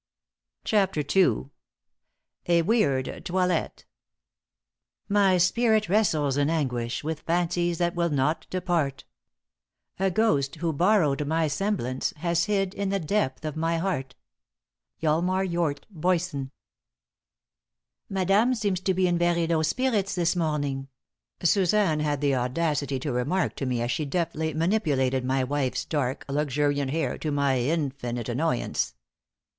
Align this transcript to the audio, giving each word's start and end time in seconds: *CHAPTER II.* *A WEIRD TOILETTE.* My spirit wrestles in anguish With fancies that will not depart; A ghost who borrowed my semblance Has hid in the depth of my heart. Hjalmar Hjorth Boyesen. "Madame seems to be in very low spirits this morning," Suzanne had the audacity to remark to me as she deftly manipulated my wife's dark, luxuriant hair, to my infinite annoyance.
*CHAPTER 0.65 1.01
II.* 1.15 1.51
*A 2.47 2.63
WEIRD 2.63 3.23
TOILETTE.* 3.23 3.85
My 5.07 5.37
spirit 5.37 5.89
wrestles 5.89 6.37
in 6.37 6.49
anguish 6.49 7.03
With 7.03 7.19
fancies 7.19 7.77
that 7.77 7.93
will 7.93 8.09
not 8.09 8.47
depart; 8.49 9.03
A 9.99 10.09
ghost 10.09 10.55
who 10.55 10.73
borrowed 10.73 11.27
my 11.27 11.47
semblance 11.47 12.13
Has 12.15 12.45
hid 12.45 12.73
in 12.73 12.89
the 12.89 12.99
depth 12.99 13.45
of 13.45 13.55
my 13.55 13.77
heart. 13.77 14.15
Hjalmar 15.03 15.45
Hjorth 15.47 15.83
Boyesen. 15.95 16.49
"Madame 18.09 18.55
seems 18.55 18.79
to 18.79 18.95
be 18.95 19.05
in 19.05 19.19
very 19.19 19.45
low 19.45 19.61
spirits 19.61 20.15
this 20.15 20.35
morning," 20.35 20.87
Suzanne 21.43 21.99
had 21.99 22.21
the 22.21 22.33
audacity 22.33 22.97
to 23.01 23.11
remark 23.11 23.55
to 23.57 23.67
me 23.67 23.83
as 23.83 23.91
she 23.91 24.05
deftly 24.05 24.55
manipulated 24.55 25.23
my 25.23 25.43
wife's 25.43 25.85
dark, 25.85 26.25
luxuriant 26.27 26.89
hair, 26.89 27.19
to 27.19 27.29
my 27.29 27.59
infinite 27.59 28.27
annoyance. 28.27 28.95